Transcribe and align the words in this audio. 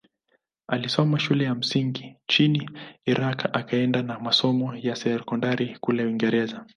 Alisoma 0.67 1.19
shule 1.19 1.43
ya 1.43 1.55
msingi 1.55 2.15
nchini 2.27 2.69
Iran 3.05 3.35
akaendelea 3.53 4.07
na 4.07 4.19
masomo 4.19 4.75
ya 4.75 4.95
sekondari 4.95 5.77
kule 5.81 6.05
Uingereza. 6.05 6.65